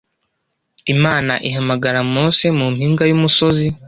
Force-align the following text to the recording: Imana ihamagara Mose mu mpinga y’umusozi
Imana 0.93 1.33
ihamagara 1.47 1.99
Mose 2.13 2.45
mu 2.57 2.65
mpinga 2.75 3.03
y’umusozi 3.09 3.67